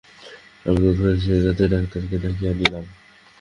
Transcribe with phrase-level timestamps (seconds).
[0.65, 2.85] আমি তৎক্ষণাৎ সেই রাত্রেই ডাক্তারকে ডাকিয়া আনিলাম।